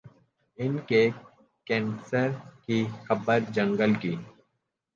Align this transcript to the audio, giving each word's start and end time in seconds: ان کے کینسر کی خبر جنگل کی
ان 0.57 0.77
کے 0.87 1.01
کینسر 1.67 2.29
کی 2.63 2.79
خبر 3.05 3.39
جنگل 3.53 3.93
کی 4.01 4.15